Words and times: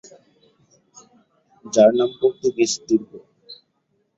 যার 1.65 1.91
নাম 1.97 2.09
পর্তুগীজ 2.19 2.71
দুর্গ। 2.87 3.11